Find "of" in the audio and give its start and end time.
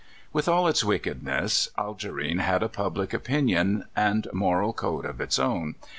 5.05-5.21